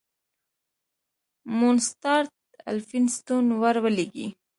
[1.57, 2.31] مونسټارټ
[2.71, 4.27] الفینستون ور ولېږی.